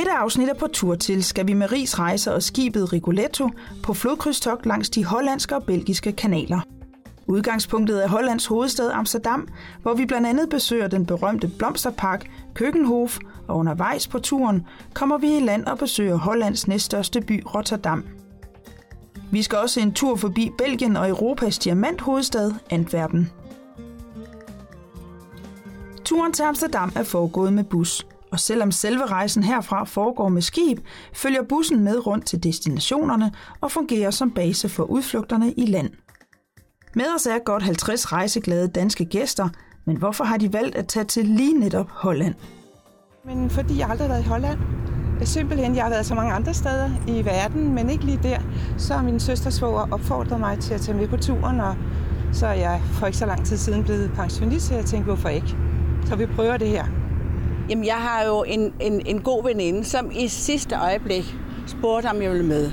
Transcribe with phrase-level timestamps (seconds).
[0.00, 3.50] dette afsnit af På tur til skal vi med Ries Rejser og skibet Rigoletto
[3.82, 6.60] på flodkrydstogt langs de hollandske og belgiske kanaler.
[7.26, 9.48] Udgangspunktet er Hollands hovedstad Amsterdam,
[9.82, 13.18] hvor vi blandt andet besøger den berømte blomsterpark Køkkenhof,
[13.48, 18.04] og undervejs på turen kommer vi i land og besøger Hollands næststørste by Rotterdam.
[19.30, 23.30] Vi skal også en tur forbi Belgien og Europas diamanthovedstad Antwerpen.
[26.04, 30.78] Turen til Amsterdam er foregået med bus, og selvom selve rejsen herfra foregår med skib,
[31.14, 35.90] følger bussen med rundt til destinationerne og fungerer som base for udflugterne i land.
[36.94, 39.48] Med os er godt 50 rejseglade danske gæster,
[39.84, 42.34] men hvorfor har de valgt at tage til lige netop Holland?
[43.24, 44.58] Men fordi jeg aldrig har været i Holland.
[45.22, 48.38] Simpelthen, jeg har været så mange andre steder i verden, men ikke lige der.
[48.78, 51.76] Så har min søsters svoger opfordret mig til at tage med på turen, og
[52.32, 55.28] så er jeg for ikke så lang tid siden blevet pensionist, så jeg tænkte, hvorfor
[55.28, 55.56] ikke?
[56.06, 56.99] Så vi prøver det her.
[57.70, 62.22] Jamen, jeg har jo en, en, en god veninde, som i sidste øjeblik spurgte, om
[62.22, 62.70] jeg ville med.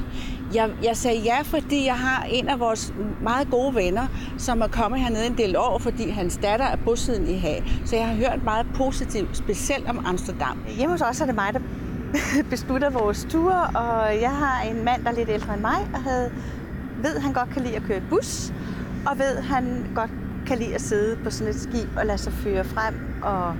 [0.53, 4.67] Jeg, jeg sagde ja, fordi jeg har en af vores meget gode venner, som er
[4.67, 7.63] kommet hernede en del år, fordi hans datter er bosiddende i Haag.
[7.85, 10.63] Så jeg har hørt meget positivt, specielt om Amsterdam.
[10.77, 11.59] Hjemme hos os er det mig, der
[12.49, 16.03] beslutter vores tur, og jeg har en mand, der er lidt ældre end mig, og
[16.03, 16.31] havde,
[17.03, 18.53] ved, at han godt kan lide at køre bus,
[19.05, 20.11] og ved, at han godt
[20.47, 23.55] kan lide at sidde på sådan et skib og lade sig føre frem og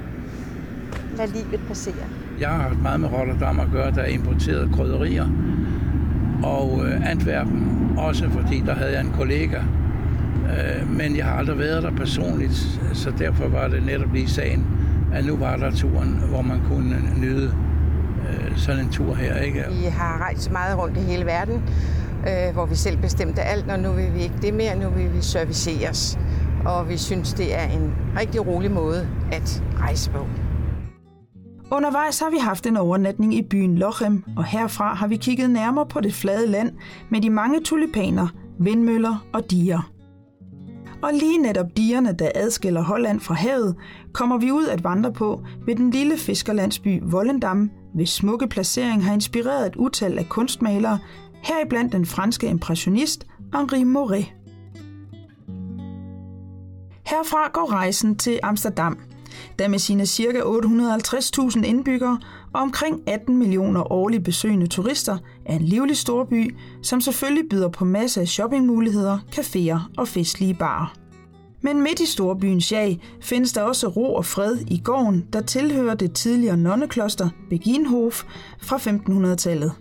[1.17, 2.05] lade livet passere.
[2.39, 5.27] Jeg har haft meget med Rotterdam at gøre, der er importeret krydderier,
[6.43, 9.57] og øh, Antwerpen også, fordi der havde jeg en kollega.
[10.47, 14.67] Øh, men jeg har aldrig været der personligt, så derfor var det netop lige sagen,
[15.13, 17.53] at nu var der turen, hvor man kunne nyde
[18.29, 19.37] øh, sådan en tur her.
[19.37, 19.63] Ikke?
[19.69, 21.63] Vi har rejst meget rundt i hele verden,
[22.27, 25.13] øh, hvor vi selv bestemte alt, og nu vil vi ikke det mere, nu vil
[25.13, 26.19] vi serviceres.
[26.65, 30.27] Og vi synes, det er en rigtig rolig måde at rejse på.
[31.71, 35.85] Undervejs har vi haft en overnatning i byen Lochem, og herfra har vi kigget nærmere
[35.85, 36.71] på det flade land
[37.09, 38.27] med de mange tulipaner,
[38.59, 39.91] vindmøller og diger.
[41.01, 43.75] Og lige netop digerne, der adskiller Holland fra havet,
[44.13, 49.13] kommer vi ud at vandre på ved den lille fiskerlandsby Vollendam, hvis smukke placering har
[49.13, 50.99] inspireret et utal af kunstmalere,
[51.43, 54.33] heriblandt den franske impressionist Henri Moret.
[57.05, 58.99] Herfra går rejsen til Amsterdam,
[59.59, 60.39] der med sine ca.
[60.39, 62.19] 850.000 indbyggere
[62.53, 67.85] og omkring 18 millioner årlige besøgende turister er en livlig storby, som selvfølgelig byder på
[67.85, 70.93] masser af shoppingmuligheder, caféer og festlige barer.
[71.61, 75.95] Men midt i storbyens jag findes der også ro og fred i gården, der tilhører
[75.95, 78.23] det tidligere nonnekloster Beginhof
[78.61, 79.71] fra 1500-tallet.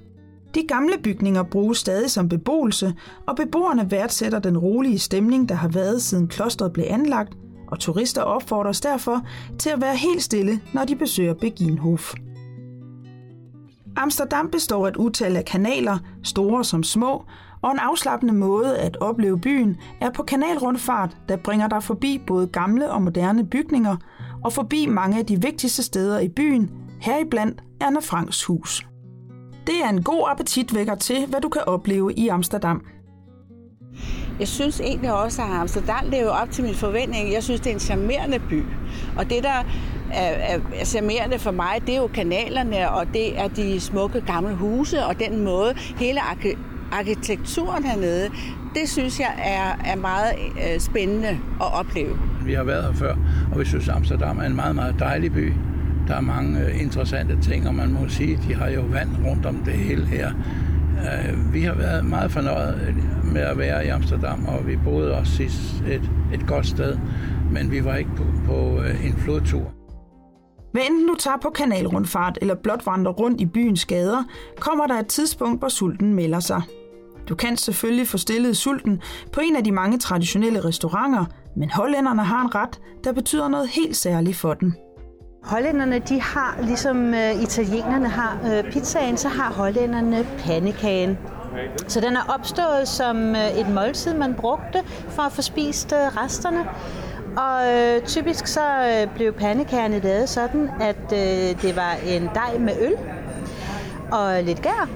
[0.55, 2.95] De gamle bygninger bruges stadig som beboelse,
[3.27, 8.22] og beboerne værdsætter den rolige stemning, der har været siden klostret blev anlagt, og turister
[8.22, 9.22] opfordres derfor
[9.59, 12.15] til at være helt stille, når de besøger Beginhof.
[13.97, 17.25] Amsterdam består af et utal af kanaler, store som små,
[17.62, 22.47] og en afslappende måde at opleve byen er på kanalrundfart, der bringer dig forbi både
[22.47, 23.97] gamle og moderne bygninger,
[24.44, 28.87] og forbi mange af de vigtigste steder i byen, heriblandt Anne Franks hus.
[29.66, 32.84] Det er en god appetitvækker til, hvad du kan opleve i Amsterdam.
[34.41, 37.33] Jeg synes egentlig også, at Amsterdam lever op til min forventning.
[37.33, 38.63] Jeg synes, det er en charmerende by.
[39.17, 39.65] Og det, der
[40.13, 44.55] er, er charmerende for mig, det er jo kanalerne, og det er de smukke gamle
[44.55, 46.21] huse, og den måde, hele
[46.93, 48.31] arkitekturen hernede,
[48.75, 51.29] det synes jeg er, er meget øh, spændende
[51.61, 52.19] at opleve.
[52.45, 53.15] Vi har været her før,
[53.53, 55.53] og vi synes, Amsterdam er en meget, meget dejlig by.
[56.09, 59.09] Der er mange øh, interessante ting, og man må sige, at de har jo vand
[59.27, 60.31] rundt om det hele her.
[60.99, 62.95] Øh, vi har været meget fornøjet
[63.37, 66.99] med at være i Amsterdam, og vi boede også sidst et, et godt sted,
[67.53, 69.72] men vi var ikke på, på øh, en flodtur.
[70.72, 74.25] Hvad enten du tager på kanalrundfart eller blot vandrer rundt i byens gader,
[74.60, 76.63] kommer der et tidspunkt, hvor sulten melder sig.
[77.28, 79.01] Du kan selvfølgelig få stillet sulten
[79.33, 81.25] på en af de mange traditionelle restauranter,
[81.57, 84.72] men hollænderne har en ret, der betyder noget helt særligt for dem.
[85.43, 91.19] Hollænderne, de har, ligesom uh, italienerne har uh, pizzaen, så har hollænderne pandekagen.
[91.89, 96.25] Så den er opstået som øh, et måltid, man brugte for at få spist øh,
[96.25, 96.65] resterne.
[97.37, 98.61] Og øh, typisk så
[99.15, 101.11] blev pandekagerne lavet sådan, at
[101.63, 102.95] det var en dej med øl
[104.13, 104.89] og lidt gær,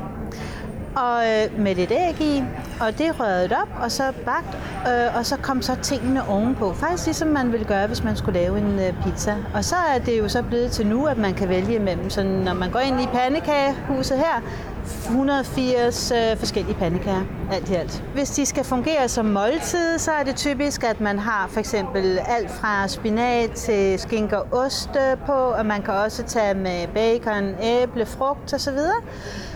[0.96, 2.44] og øh, med lidt æg i,
[2.80, 4.58] og det rørede op, og så bagt,
[4.88, 6.72] øh, og så kom så tingene ovenpå.
[6.72, 9.34] Faktisk ligesom man ville gøre, hvis man skulle lave en øh, pizza.
[9.54, 12.10] Og så er det jo så blevet til nu, at man kan vælge imellem.
[12.10, 14.42] så når man går ind i pandekagehuset her,
[14.90, 17.22] 180 øh, forskellige pandekager,
[17.52, 18.04] alt i alt.
[18.14, 22.18] Hvis de skal fungere som måltid, så er det typisk, at man har for eksempel
[22.28, 26.86] alt fra spinat til skinke og ost øh, på, og man kan også tage med
[26.94, 28.78] bacon, æble, frugt osv.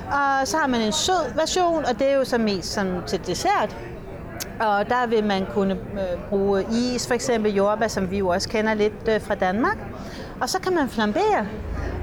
[0.07, 3.27] Og så har man en sød version, og det er jo så mest som til
[3.27, 3.77] dessert.
[4.61, 8.49] Og der vil man kunne øh, bruge is, for eksempel jordbær, som vi jo også
[8.49, 9.79] kender lidt øh, fra Danmark.
[10.41, 11.47] Og så kan man flambere.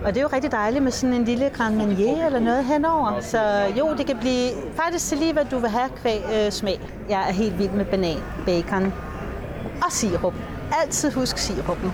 [0.06, 3.22] Og det er jo rigtig dejligt med sådan en lille Grand Marnier eller noget henover.
[3.22, 3.40] Så
[3.80, 6.80] jo, det kan blive faktisk til lige, hvad du vil have kvæg øh, smag.
[7.10, 8.94] Jeg er helt vild med banan, bacon
[9.86, 10.34] og sirup.
[10.82, 11.92] Altid husk sirupen.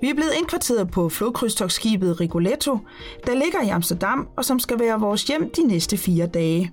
[0.00, 2.78] Vi er blevet indkvarteret på flodkrydstogsskibet Rigoletto,
[3.26, 6.72] der ligger i Amsterdam og som skal være vores hjem de næste fire dage.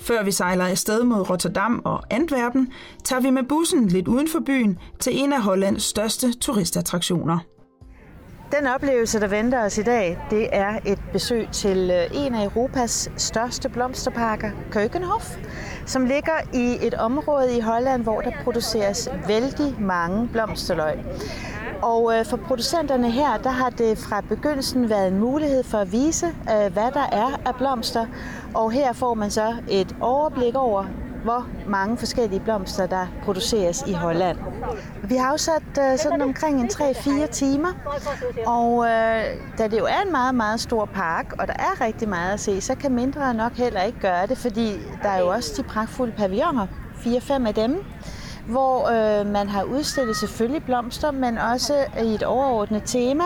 [0.00, 2.72] Før vi sejler afsted mod Rotterdam og Antwerpen,
[3.04, 7.38] tager vi med bussen lidt uden for byen til en af Hollands største turistattraktioner.
[8.58, 12.44] Den oplevelse, der venter os i dag, det er et besøg til øh, en af
[12.44, 15.36] Europas største blomsterparker, Keukenhof,
[15.86, 20.94] som ligger i et område i Holland, hvor der produceres vældig mange blomsterløg.
[21.84, 25.92] Og øh, for producenterne her, der har det fra begyndelsen været en mulighed for at
[25.92, 28.06] vise, øh, hvad der er af blomster.
[28.54, 30.84] Og her får man så et overblik over,
[31.24, 34.38] hvor mange forskellige blomster, der produceres i Holland.
[35.02, 37.72] Vi har afsat øh, sådan omkring en 3-4 timer,
[38.46, 39.22] og øh,
[39.58, 42.40] da det jo er en meget, meget stor park, og der er rigtig meget at
[42.40, 44.72] se, så kan mindre nok heller ikke gøre det, fordi
[45.02, 46.66] der er jo også de pragtfulde pavilloner,
[47.04, 47.84] 4-5 af dem,
[48.48, 53.24] hvor øh, man har udstillet selvfølgelig blomster, men også i et overordnet tema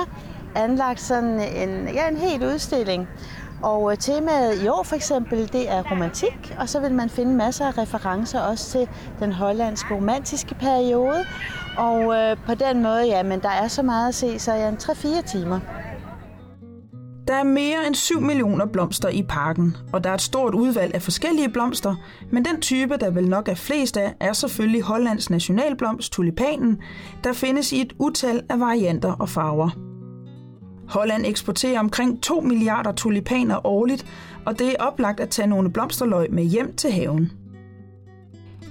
[0.54, 3.08] anlagt sådan en, ja, en hel udstilling.
[3.62, 7.34] Og øh, temaet i år for eksempel, det er romantik, og så vil man finde
[7.34, 8.88] masser af referencer også til
[9.20, 11.24] den hollandske romantiske periode.
[11.78, 14.68] Og øh, på den måde, ja, men der er så meget at se, så er
[14.68, 15.60] en 3-4 timer.
[17.28, 20.94] Der er mere end 7 millioner blomster i parken, og der er et stort udvalg
[20.94, 21.94] af forskellige blomster,
[22.30, 26.78] men den type, der vel nok er flest af, er selvfølgelig Hollands nationalblomst, tulipanen,
[27.24, 29.70] der findes i et utal af varianter og farver.
[30.88, 34.06] Holland eksporterer omkring 2 milliarder tulipaner årligt,
[34.46, 37.32] og det er oplagt at tage nogle blomsterløg med hjem til haven.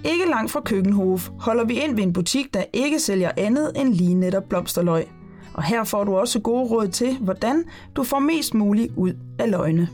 [0.05, 3.93] Ikke langt fra Køkkenhof holder vi ind ved en butik, der ikke sælger andet end
[3.93, 5.07] lige netop blomsterløg.
[5.57, 7.65] Og her får du også gode råd til, hvordan
[7.95, 9.89] du får mest muligt ud af løgene.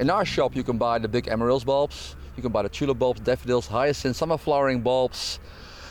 [0.00, 2.98] In our shop you can buy the big amaryllis bulbs, you can buy the tulip
[2.98, 5.40] bulbs, daffodils, hyacinths, summer flowering bulbs,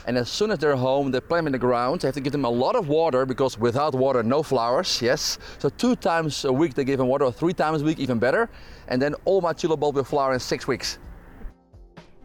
[0.08, 2.00] And as soon as they're home, they plant them in the ground.
[2.00, 5.02] They have to give them a lot of water because without water, no flowers.
[5.02, 5.38] Yes.
[5.60, 8.18] So two times a week they give them water, or three times a week, even
[8.18, 8.50] better.
[8.88, 11.00] And then all my tulip bulbs will flower in six weeks.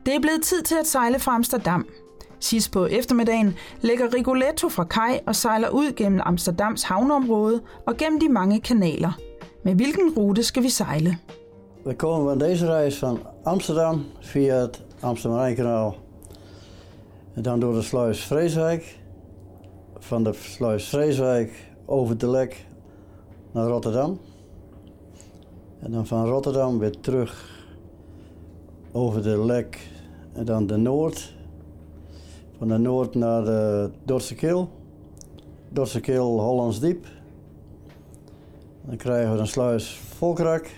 [0.06, 1.86] Det er blevet tid til at sejle fra Amsterdam.
[2.42, 8.20] Sidst på eftermiddagen lægger Rigoletto fra kaj og sejler ud gennem Amsterdams havneområde og gennem
[8.20, 9.18] de mange kanaler.
[9.64, 11.18] Med hvilken rute skal vi sejle?
[11.86, 15.96] Vi kommer van deze reis van Amsterdam via het Amsterdam-Rijnkanaal
[17.34, 18.98] En dan door de sluis Vreeswijk.
[19.98, 22.66] Van de sluis Vreeswijk over de Lek
[23.52, 24.18] naar Rotterdam.
[25.80, 27.64] En dan van Rotterdam weer terug
[28.92, 29.90] over de Lek
[30.32, 31.40] en dan de Noord.
[32.62, 34.70] Van de Noord naar de Dordtse Kil.
[35.68, 37.06] Dordtse Kil, Hollands Diep.
[38.84, 40.70] Dan krijgen we een sluis Volkrak.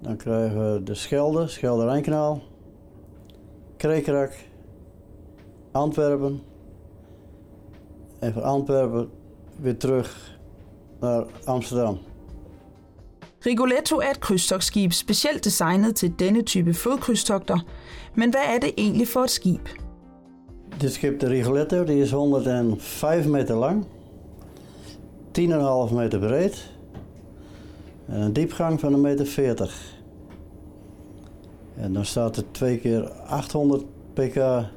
[0.00, 2.42] Dan krijgen we de Schelde, Schelde-Rijnkanaal.
[3.76, 4.32] Krekerak.
[5.72, 6.42] Antwerpen.
[8.18, 9.10] En van Antwerpen
[9.60, 10.38] weer terug
[11.00, 11.98] naar Amsterdam.
[13.38, 17.64] Rigoletto er et krydstogsskib specielt designet til denne type flodkrydstogter.
[18.14, 19.83] Men hvad er det egentlig for et skib?
[20.84, 23.86] Dit skib, de Rigoletto, die is 105 meter lang,
[25.32, 26.70] 10,5 meter breed
[28.06, 29.26] en een diepgang van 1,40 meter.
[29.26, 29.94] 40.
[31.76, 34.68] En dan staat er twee keer 800 pk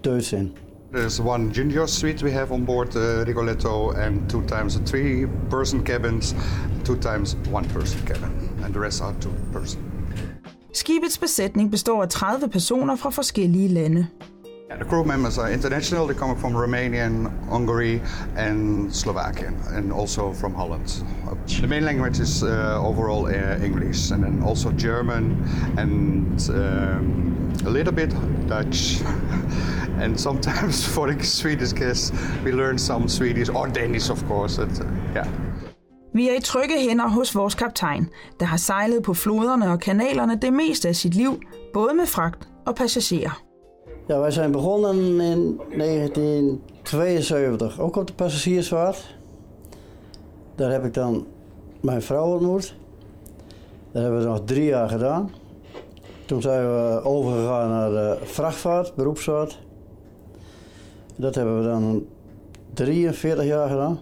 [0.00, 0.52] Duits in.
[0.90, 5.82] There's one junior suite we have on board uh, Rigoletto and two times a three-person
[5.82, 6.34] cabins,
[6.82, 8.30] two times one-person cabin,
[8.64, 9.80] and the rest are two-person.
[10.72, 14.06] Skibets besætning består af 30 personer fra forskellige lande.
[14.70, 16.06] Yeah, the crew members are international.
[16.06, 18.00] They come from Romanian, Hungary,
[18.36, 21.02] and Slovakian, and also from Holland.
[21.60, 25.42] The main language is uh, overall uh, English, and then also German,
[25.76, 28.14] and um, a little bit
[28.46, 29.00] Dutch.
[30.02, 32.12] and sometimes for the Swedish guests,
[32.44, 34.60] we learn some Swedish or Danish, of course.
[34.60, 34.68] uh,
[35.16, 35.26] yeah.
[36.14, 38.08] Vi er i trygge hænder hos vores kaptajn,
[38.40, 41.40] der har sejlet på floderne og kanalerne det meste af sit liv,
[41.72, 43.49] både med fragt og passagerer.
[44.10, 49.16] Ja, wij zijn begonnen in 1972, ook op de passagiersvaart.
[50.54, 51.26] Daar heb ik dan
[51.80, 52.74] mijn vrouw ontmoet.
[53.92, 55.30] Dat hebben we nog drie jaar gedaan.
[56.26, 59.60] Toen zijn we overgegaan naar de vrachtvaart, beroepsvaart.
[61.16, 62.06] Dat hebben we dan
[62.74, 64.00] 43 jaar gedaan.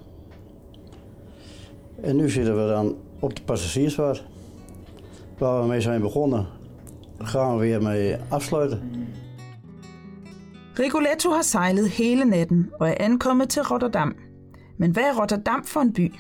[2.01, 4.25] En nu zitten we dan op de passagiersvaart.
[5.39, 6.47] Waar we mee zijn begonnen,
[7.19, 8.81] gaan we weer mee afsluiten.
[10.79, 14.15] Rigoletto har sejlet hele natten og er ankommet til Rotterdam.
[14.79, 16.15] Men hvad er Rotterdam for en by?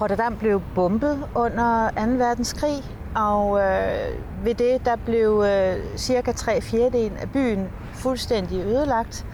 [0.00, 2.12] Rotterdam blev bombet under 2.
[2.12, 2.82] verdenskrig,
[3.16, 9.26] og øh, ved det der blev øh, cirka tre fjerdedel af byen fuldstændig ødelagt.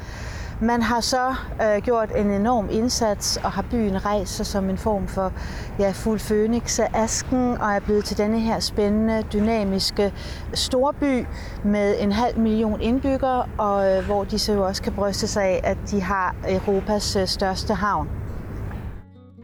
[0.62, 4.78] Man har så øh, gjort en enorm indsats og har byen rejst sig som en
[4.78, 5.32] form for
[5.78, 10.12] ja, fuld fønix af asken og er blevet til denne her spændende, dynamiske
[10.54, 11.26] storby
[11.64, 15.42] med en halv million indbyggere, og øh, hvor de så jo også kan bryste sig
[15.42, 18.08] af, at de har Europas øh, største havn.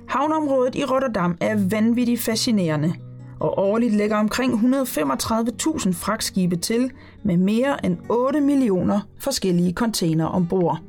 [0.09, 2.93] Havnområdet i Rotterdam er vanvittigt fascinerende,
[3.41, 6.91] og årligt lægger omkring 135.000 fragtskibe til
[7.23, 10.81] med mere end 8 millioner forskellige container ombord.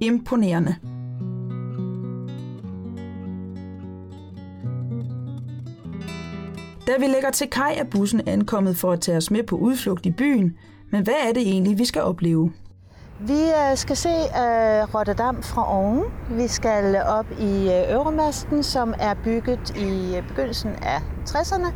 [0.00, 0.76] Imponerende.
[6.86, 10.06] Da vi lægger til kaj, er bussen ankommet for at tage os med på udflugt
[10.06, 10.56] i byen.
[10.90, 12.52] Men hvad er det egentlig, vi skal opleve?
[13.20, 16.04] Vi øh, skal se uh, Rotterdam fra oven.
[16.30, 21.72] Vi skal op i øh, uh, Euromasten, som er bygget i begyndelsen af 60'erne,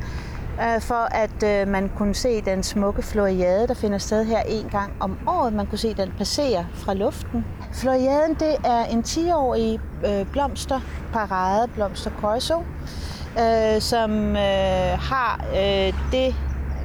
[0.62, 4.68] Øh, for at øh, man kunne se den smukke floriade, der finder sted her en
[4.70, 5.52] gang om året.
[5.52, 7.44] Man kunne se den passere fra luften.
[7.72, 12.10] Floriaden det er en 10-årig øh, blomsterparade, Blomster
[13.38, 16.34] øh, som øh, har øh, det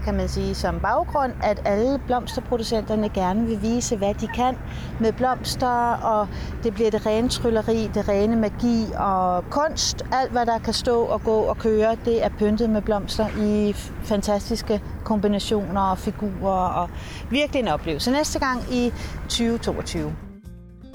[0.05, 4.57] kan man sige, som baggrund, at alle blomsterproducenterne gerne vil vise, hvad de kan
[4.99, 6.27] med blomster, og
[6.63, 10.05] det bliver det rene trylleri, det rene magi og kunst.
[10.11, 13.73] Alt, hvad der kan stå og gå og køre, det er pyntet med blomster i
[14.03, 16.89] fantastiske kombinationer og figurer, og
[17.29, 18.11] virkelig en oplevelse.
[18.11, 18.93] Næste gang i
[19.29, 20.34] 2022.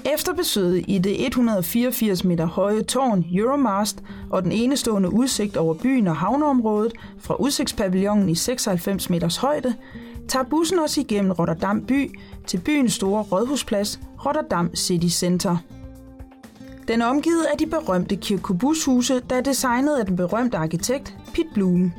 [0.04, 6.06] Efter besøget i det 184 meter høje tårn Euromast og den enestående udsigt over byen
[6.06, 9.74] og havneområdet fra udsigtspavillonen i 96 meters højde,
[10.28, 15.56] tager bussen os igennem Rotterdam by til byens store rådhusplads Rotterdam City Center.
[16.88, 21.46] Den er omgivet af de berømte kirkebushuse, der er designet af den berømte arkitekt Piet
[21.54, 21.92] Blume.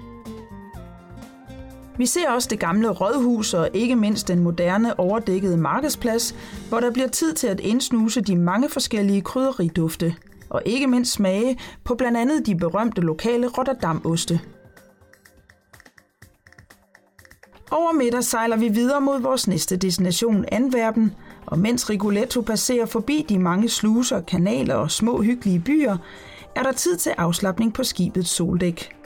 [2.01, 6.35] Vi ser også det gamle rådhus og ikke mindst den moderne overdækkede markedsplads,
[6.69, 10.15] hvor der bliver tid til at indsnuse de mange forskellige krydderidufte,
[10.49, 14.39] og ikke mindst smage på blandt andet de berømte lokale Rotterdam-oste.
[17.71, 21.15] Over middag sejler vi videre mod vores næste destination, Antwerpen,
[21.45, 25.97] og mens Rigoletto passerer forbi de mange sluser, kanaler og små hyggelige byer,
[26.55, 29.00] er der tid til afslappning på skibets soldæk.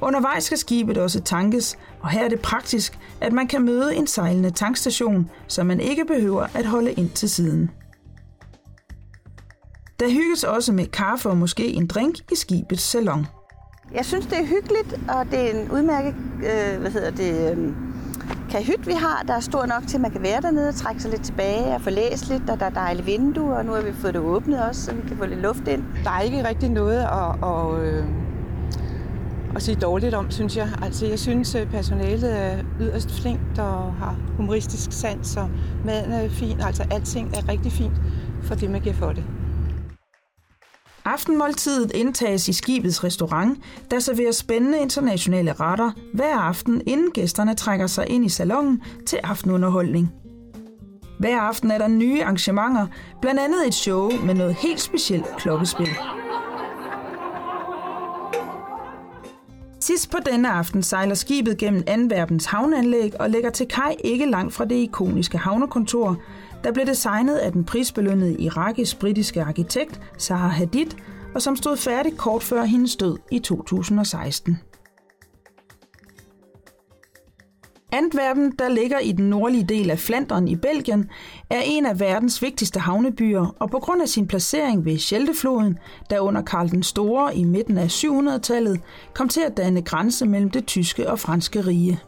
[0.00, 4.06] Undervejs skal skibet også tankes, og her er det praktisk, at man kan møde en
[4.06, 7.70] sejlende tankstation, så man ikke behøver at holde ind til siden.
[10.00, 13.26] Der hygges også med kaffe og måske en drink i skibets salon.
[13.94, 17.72] Jeg synes, det er hyggeligt, og det er en udmærket øh, hvad hedder det, øh,
[18.50, 19.24] kahyt, vi har.
[19.26, 21.74] Der er stor nok til, at man kan være dernede og trække sig lidt tilbage
[21.74, 24.22] og få læst lidt, og der er dejlige vinduer, og nu har vi fået det
[24.22, 25.84] åbnet også, så vi kan få lidt luft ind.
[26.04, 28.04] Der er ikke rigtig noget at, at, øh,
[29.56, 30.68] at sige dårligt om, synes jeg.
[30.82, 35.50] Altså, jeg synes, øh, personalet er yderst flinkt og har humoristisk sans, og
[35.84, 36.60] maden er fin.
[36.60, 37.94] Altså, alting er rigtig fint
[38.42, 39.24] for det, man giver for det.
[41.04, 43.58] Aftenmåltidet indtages i skibets restaurant,
[43.90, 49.18] der serverer spændende internationale retter hver aften, inden gæsterne trækker sig ind i salongen til
[49.22, 50.12] aftenunderholdning.
[51.18, 52.86] Hver aften er der nye arrangementer,
[53.20, 55.88] blandt andet et show med noget helt specielt klokkespil.
[59.86, 64.54] Sidst på denne aften sejler skibet gennem Antwerpens havneanlæg og lægger til kaj ikke langt
[64.54, 66.16] fra det ikoniske havnekontor,
[66.64, 70.86] der blev designet af den prisbelønnede irakisk-britiske arkitekt Zaha Hadid,
[71.34, 74.58] og som stod færdig kort før hendes død i 2016.
[77.96, 81.10] Antwerpen, der ligger i den nordlige del af Flandern i Belgien,
[81.50, 85.78] er en af verdens vigtigste havnebyer, og på grund af sin placering ved Scheldefloden,
[86.10, 88.80] der under Karl den Store i midten af 700-tallet
[89.14, 92.00] kom til at danne grænse mellem det tyske og franske rige.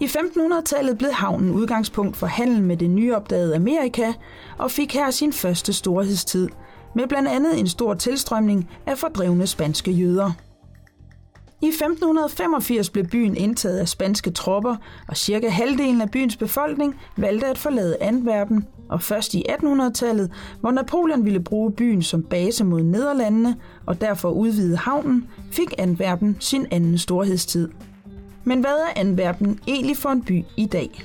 [0.00, 4.12] I 1500-tallet blev havnen udgangspunkt for handel med det nyopdagede Amerika
[4.58, 6.48] og fik her sin første storhedstid,
[6.94, 10.32] med blandt andet en stor tilstrømning af fordrevne spanske jøder.
[11.62, 14.76] I 1585 blev byen indtaget af spanske tropper,
[15.08, 20.70] og cirka halvdelen af byens befolkning valgte at forlade Antwerpen og først i 1800-tallet, hvor
[20.70, 26.66] Napoleon ville bruge byen som base mod Nederlandene og derfor udvide havnen, fik Antwerpen sin
[26.70, 27.68] anden storhedstid.
[28.44, 31.02] Men hvad er Antwerpen egentlig for en by i dag?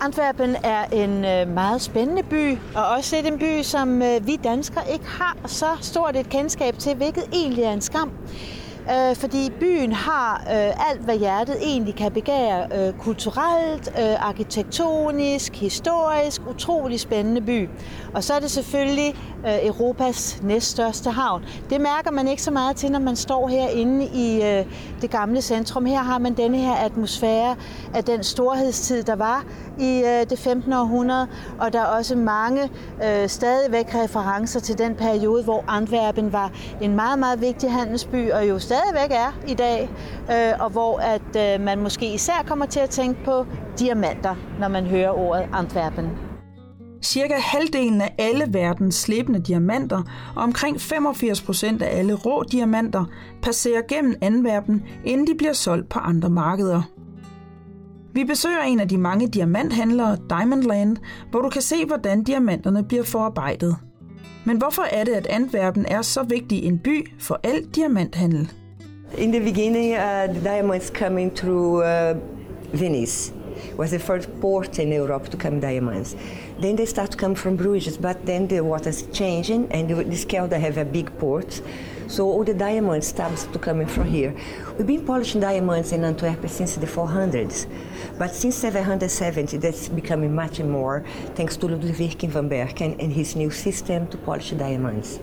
[0.00, 4.92] Antwerpen er en øh, meget spændende by, og også en by, som øh, vi danskere
[4.92, 8.10] ikke har så stort et kendskab til, hvilket egentlig er en skam.
[8.90, 12.66] Øh, fordi byen har øh, alt, hvad hjertet egentlig kan begære.
[12.74, 17.68] Øh, kulturelt, øh, arkitektonisk, historisk, utrolig spændende by.
[18.14, 19.14] Og så er det selvfølgelig
[19.46, 21.44] øh, Europas næststørste havn.
[21.70, 24.64] Det mærker man ikke så meget til, når man står herinde i øh,
[25.00, 25.86] det gamle centrum.
[25.86, 27.56] Her har man denne her atmosfære
[27.94, 29.44] af den storhedstid, der var
[29.78, 30.72] i øh, det 15.
[30.72, 31.26] århundrede,
[31.58, 32.70] og der er også mange
[33.04, 36.50] øh, stadigvæk referencer til den periode, hvor Antwerpen var
[36.80, 39.90] en meget, meget vigtig handelsby, og jo stadigvæk er i dag,
[40.30, 43.46] øh, og hvor at øh, man måske især kommer til at tænke på
[43.78, 46.10] diamanter, når man hører ordet Antwerpen.
[47.02, 50.02] Cirka halvdelen af alle verdens slebende diamanter
[50.36, 53.04] og omkring 85 procent af alle rå diamanter
[53.42, 56.82] passerer gennem Antwerpen, inden de bliver solgt på andre markeder.
[58.12, 60.96] Vi besøger en af de mange diamanthandlere, Diamondland,
[61.30, 63.76] hvor du kan se, hvordan diamanterne bliver forarbejdet.
[64.44, 68.52] Men hvorfor er det, at Antwerpen er så vigtig en by for al diamanthandel?
[69.14, 72.14] In the beginning, uh, the diamonds coming through uh,
[72.72, 73.32] Venice
[73.76, 76.16] was the first port in Europe to come diamonds.
[76.58, 80.58] Then they start to come from Bruges, but then the water's changing, and the Skelder
[80.58, 81.60] have a big port.
[82.08, 84.32] So all the diamonds starts to come from here.
[84.78, 87.66] We've been polishing diamonds in Antwerp since the 400s,
[88.16, 93.50] but since 770 that's becoming much more thanks to Ludwig van Berken and his new
[93.50, 95.18] system to polish diamonds.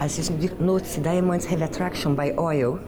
[0.00, 2.80] As you notice, diamonds have attraction by oil.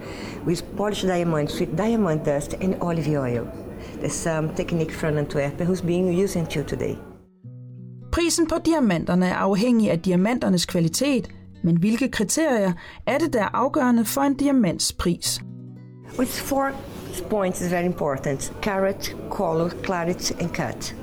[0.47, 3.64] We polish diamonds with diamond dust and olive oil.
[4.09, 6.97] Some technique from Antwerp who's being used until today.
[8.13, 11.29] Prisen på diamanterne er afhængig af diamanternes kvalitet,
[11.63, 12.73] men hvilke kriterier
[13.07, 15.41] er det, der er afgørende for en diamants pris?
[16.19, 16.71] With four
[17.31, 18.53] points is very important.
[18.63, 20.97] Carat, color, clarity and cut.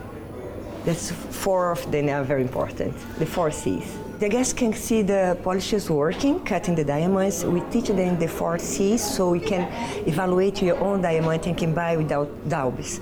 [0.86, 2.96] That's four of them are very important.
[3.20, 3.98] The four C's.
[4.20, 7.44] The guests can see the polishers working, cutting the diamonds.
[7.44, 9.64] We teach them the four C's so you can
[10.08, 13.00] evaluate your own diamond and can buy without doubts.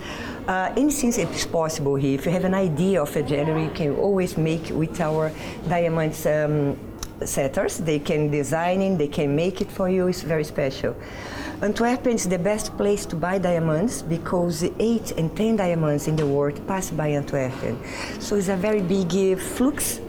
[0.47, 2.15] Uh, anything is possible here.
[2.15, 5.31] If you have an idea of a jewelry, you can always make with our
[5.67, 6.77] diamonds um,
[7.25, 7.77] setters.
[7.77, 10.07] They can design it, they can make it for you.
[10.07, 10.95] It's very special.
[11.61, 16.15] Antwerpen is the best place to buy diamonds because the 8 and 10 diamonds in
[16.15, 17.77] the world pass by Antwerpen.
[18.19, 19.99] So it's a very big uh, flux.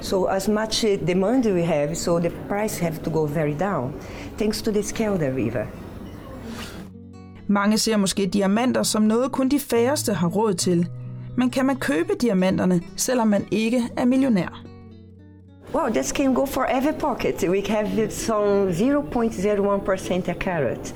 [0.00, 3.92] So as much uh, demand we have, so the price have to go very down,
[4.38, 5.66] thanks to the Skelder River.
[7.46, 10.88] Mange ser måske diamanter som noget kun de færreste har råd til.
[11.36, 14.71] Men kan man købe diamanterne, selvom man ikke er millionær?
[15.72, 17.42] Well, this can go for every pocket.
[17.48, 20.92] We have some 0.01% a carat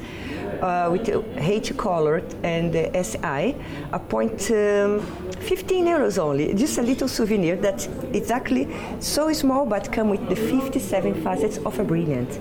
[0.60, 1.08] uh, with
[1.38, 3.54] H colored and uh, SI,
[3.92, 5.00] a point um,
[5.40, 6.52] 15 euros only.
[6.54, 8.68] Just a little souvenir that exactly
[9.00, 12.40] so small but come with the 57 facets of a brilliant.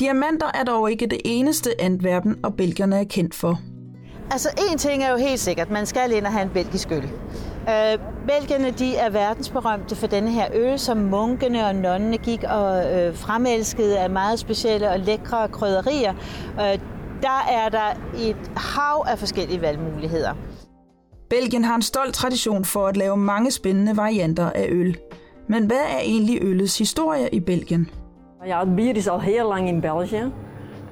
[0.00, 3.60] Diamanter er dog ikke det eneste Antwerpen og belgierne er kendt for.
[4.30, 5.70] Altså, en ting er jo helt sikkert.
[5.70, 7.10] Man skal ind og have en belgisk øl.
[7.68, 12.92] Øh, Belgierne de er verdensberømte for denne her øl, som munkene og nonnene gik og
[12.92, 16.12] øh, fremelskede af meget specielle og lækre krydderier.
[16.60, 16.78] Øh,
[17.22, 20.34] der er der et hav af forskellige valgmuligheder.
[21.30, 24.96] Belgien har en stolt tradition for at lave mange spændende varianter af øl.
[25.48, 27.90] Men hvad er egentlig øllets historie i Belgien?
[28.46, 30.32] Ja, het bier is al heel lang in België.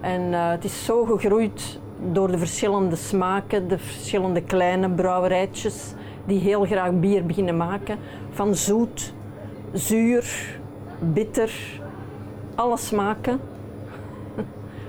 [0.05, 1.81] En uh, het is zo gegroeid
[2.15, 7.99] door de verschillende smaken, de verschillende kleine brouwerijtjes die heel graag bier beginnen maken.
[8.31, 9.15] Van zoet,
[9.73, 10.59] zuur,
[10.99, 11.53] bitter,
[12.55, 13.41] alle smaken.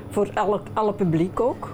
[0.09, 0.29] Voor
[0.73, 1.69] alle, publiek ook.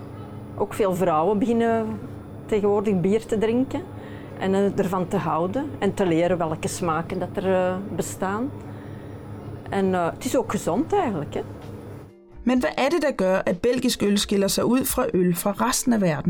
[0.57, 1.99] Ook veel vrouwen beginnen
[2.45, 3.81] tegenwoordig bier te drinken
[4.39, 8.51] en ervan te houden en te leren welke smaken dat er uh, bestaan.
[9.69, 11.33] En uh, het is ook gezond eigenlijk.
[11.33, 11.41] Hè?
[12.43, 15.93] Men hvad er det, der gør, at belgisk øl skiller sig fra øl fra resten
[15.93, 16.23] af?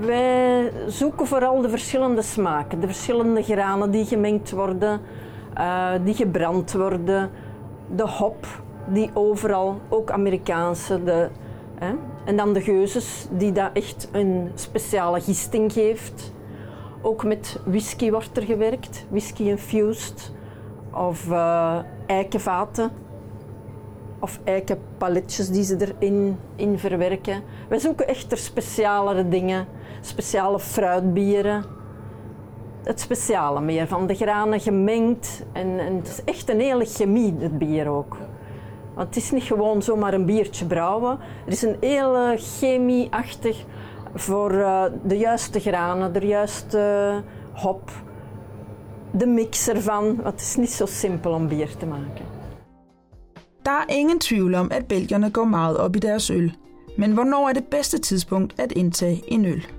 [0.00, 5.00] Wij zoeken vooral de verschillende smaken, de verschillende granen die gemengd worden,
[5.58, 7.30] uh, die gebrand worden,
[7.94, 8.46] de hop
[8.86, 11.28] die overal, ook Amerikaanse, de,
[11.78, 16.32] hè, en dan de geuzes die dat echt een speciale gisting geeft.
[17.02, 20.32] Ook met whisky wordt er gewerkt, whisky infused
[20.92, 22.90] of uh, eikenvaten
[24.20, 27.42] of eikenpaletjes die ze erin in verwerken.
[27.68, 29.66] Wij zoeken echt er specialere dingen,
[30.00, 31.64] speciale fruitbieren.
[32.84, 35.44] het speciale meer, van de granen gemengd.
[35.52, 38.16] En, en het is echt een hele chemie, het bier ook.
[38.94, 41.18] Want het is niet gewoon zomaar een biertje brouwen.
[41.46, 43.64] Er is een hele chemieachtig
[44.14, 47.90] voor uh, de juiste granen, de juiste hop,
[49.10, 50.20] de mix ervan.
[50.22, 52.24] Het is niet zo simpel om bier te maken.
[53.62, 56.50] Der er ingen tvivl om, at belgierne går meget op i deres øl.
[56.96, 59.77] Men hvornår er det bedste tidspunkt at indtage en?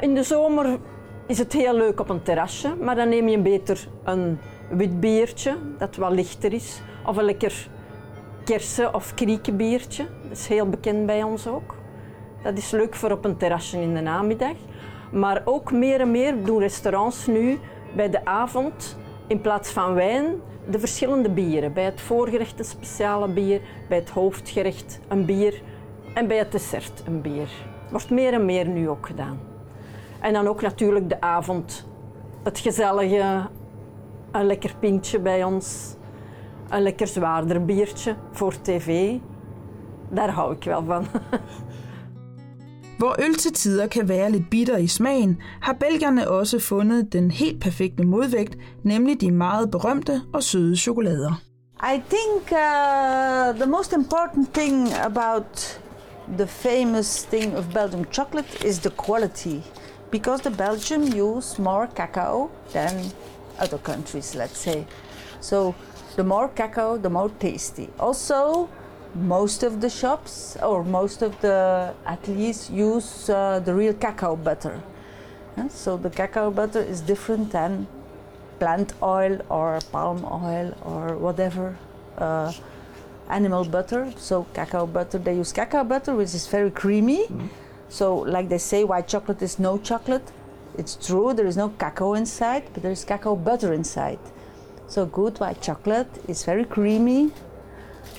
[0.00, 0.78] In de zomer
[1.26, 4.38] is het heel leuk op een terrasje, maar dan neem je beter een
[4.70, 6.82] wit biertje dat wat lichter is.
[7.06, 7.68] Of een lekker
[8.44, 10.06] kersen- of kriekenbiertje.
[10.22, 11.74] Dat is heel bekend bij ons ook.
[12.42, 14.56] Dat is leuk voor op een terrasje in de namiddag.
[15.12, 17.58] Maar ook meer en meer doen restaurants nu
[17.96, 20.26] bij de avond in plaats van wijn
[20.70, 21.72] de verschillende bieren.
[21.72, 25.62] Bij het voorgerecht een speciale bier, bij het hoofdgerecht een bier
[26.14, 27.48] en bij het dessert een bier.
[27.90, 29.49] Wordt meer en meer nu ook gedaan.
[30.20, 31.88] En dan ook natuurlijk de avond,
[32.42, 33.48] het gezellige,
[34.32, 35.94] een lekker pintje bij ons,
[36.68, 39.16] een lekker zwaarder biertje voor tv.
[40.10, 41.06] Daar hou ik wel van.
[43.00, 47.30] Hvor øl til tider kan være lidt bitter i smagen, har belgierne også fundet den
[47.30, 51.42] helt perfekte modvægt, nemlig de meget berømte og søde chokolader.
[51.82, 55.80] I think uh, the most important thing about
[56.36, 59.62] the famous thing of Belgium chocolate is the quality,
[60.10, 63.10] because the Belgium use more cacao than
[63.58, 64.86] other countries, let's say.
[65.40, 65.74] So
[66.16, 67.88] the more cacao, the more tasty.
[67.98, 68.68] Also,
[69.14, 74.80] most of the shops or most of the ateliers use uh, the real cacao butter.
[75.56, 77.86] Yeah, so the cacao butter is different than
[78.58, 81.76] plant oil or palm oil or whatever
[82.18, 82.52] uh,
[83.28, 84.12] animal butter.
[84.16, 87.26] So cacao butter, they use cacao butter, which is very creamy.
[87.26, 87.48] Mm.
[87.90, 90.26] So like they say, white chocolate is no chocolate.
[90.78, 94.20] It's true, there is no cacao inside, but there is cacao butter inside.
[94.86, 97.32] So good white chocolate is very creamy,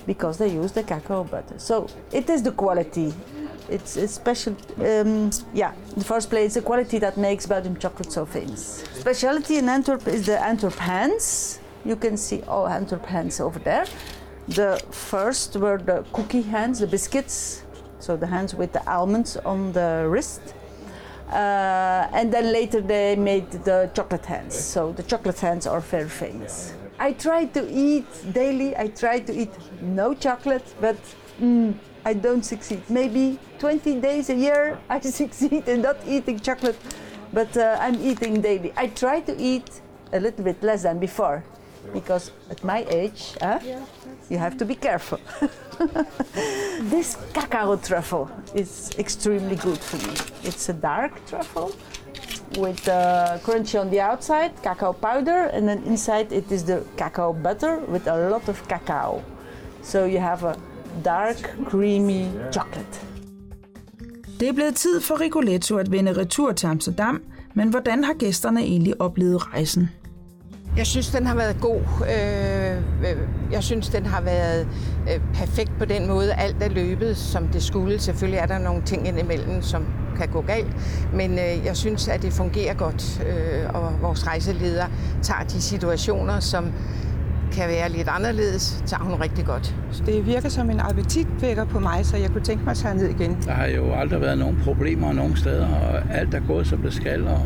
[0.06, 1.58] because they use the cacao butter.
[1.58, 3.14] So it is the quality.
[3.70, 4.56] It's, it's special.
[4.78, 8.84] Um, yeah, in the first place, the quality that makes Belgium chocolate so famous.
[8.94, 11.60] Specialty in Antwerp is the Antwerp hands.
[11.86, 13.86] You can see all Antwerp hands over there.
[14.48, 17.61] The first were the cookie hands, the biscuits,
[18.02, 20.42] so the hands with the almonds on the wrist.
[21.30, 24.56] Uh, and then later they made the chocolate hands.
[24.56, 26.74] So the chocolate hands are very famous.
[27.00, 28.76] I try to eat daily.
[28.76, 30.98] I try to eat no chocolate, but
[31.40, 32.82] mm, I don't succeed.
[32.90, 36.78] Maybe 20 days a year I succeed in not eating chocolate,
[37.32, 38.74] but uh, I'm eating daily.
[38.76, 39.82] I try to eat
[40.14, 41.44] a little bit less than before,
[41.94, 43.60] because at my age, huh,
[44.30, 45.20] you have to be careful.
[46.94, 50.14] this cacao truffle is extremely good for me.
[50.44, 51.72] It's a dark truffle
[52.58, 57.34] with uh, crunchy on the outside, cacao powder, and then inside it is the cacao
[57.34, 59.24] butter with a lot of cacao.
[59.82, 60.58] So you have a
[61.04, 63.06] dark, creamy chocolate.
[64.40, 68.60] Det er blevet tid for Rigoletto at vende retur til Amsterdam, men hvordan har gæsterne
[68.62, 69.90] egentlig oplevet rejsen?
[70.78, 71.82] Jeg synes, den har været god.
[72.02, 72.78] Øh,
[73.12, 73.18] øh,
[73.52, 74.68] jeg synes, den har været
[75.14, 76.34] øh, perfekt på den måde.
[76.34, 78.00] Alt er løbet, som det skulle.
[78.00, 79.86] Selvfølgelig er der nogle ting indimellem, som
[80.18, 80.76] kan gå galt,
[81.14, 83.24] men jeg synes, at det fungerer godt,
[83.74, 84.86] og vores rejseleder
[85.22, 86.72] tager de situationer, som
[87.52, 89.76] kan være lidt anderledes, tager hun rigtig godt.
[90.06, 93.10] Det virker som en appetitvækker på mig, så jeg kunne tænke mig at tage ned
[93.10, 93.38] igen.
[93.46, 96.94] Der har jo aldrig været nogen problemer nogen steder, og alt er gået som det
[96.94, 97.42] skal, og,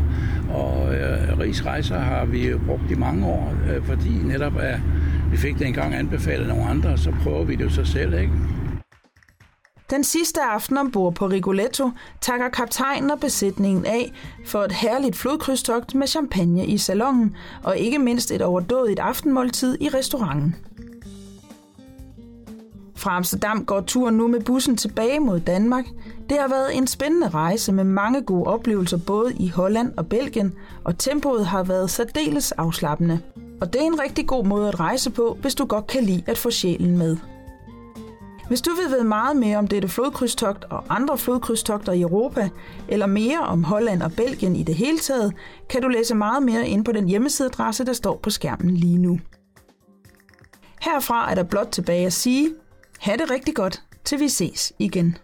[0.50, 4.80] og øh, Rigsrejser har vi jo brugt i mange år, øh, fordi netop at
[5.32, 8.34] vi fik det engang anbefalet nogle andre, så prøver vi det jo så selv, ikke?
[9.90, 14.12] Den sidste aften ombord på Rigoletto takker kaptajnen og besætningen af
[14.46, 19.90] for et herligt flodkrydstogt med champagne i salongen og ikke mindst et overdådigt aftenmåltid i
[19.90, 20.56] restauranten.
[22.96, 25.86] Fra Amsterdam går turen nu med bussen tilbage mod Danmark.
[26.30, 30.54] Det har været en spændende rejse med mange gode oplevelser både i Holland og Belgien,
[30.84, 33.20] og tempoet har været særdeles afslappende.
[33.62, 36.24] Og det er en rigtig god måde at rejse på, hvis du godt kan lide
[36.28, 37.18] at få sjælen med.
[38.48, 42.50] Hvis du vil vide meget mere om dette flodkrydstogt og andre flodkrydstogter i Europa,
[42.88, 45.34] eller mere om Holland og Belgien i det hele taget,
[45.70, 49.20] kan du læse meget mere ind på den hjemmesideadresse, der står på skærmen lige nu.
[50.82, 52.54] Herfra er der blot tilbage at sige,
[53.00, 55.18] ha' det rigtig godt, til vi ses igen.